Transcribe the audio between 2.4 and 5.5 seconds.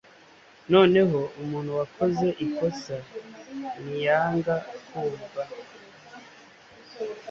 ikosa niyanga kumva,